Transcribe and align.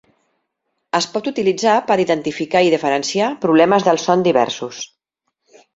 Es 0.99 1.07
pot 1.17 1.29
utilitzar 1.33 1.75
per 1.91 1.99
identificar 2.05 2.65
i 2.69 2.73
diferenciar 2.77 3.31
problemes 3.47 3.89
del 3.91 4.05
son 4.09 4.27
diversos. 4.31 4.83